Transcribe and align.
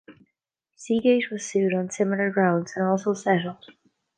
Seagate 0.75 1.29
was 1.29 1.45
sued 1.45 1.75
on 1.75 1.91
similar 1.91 2.31
grounds 2.31 2.73
and 2.75 2.87
also 2.87 3.13
settled. 3.13 3.69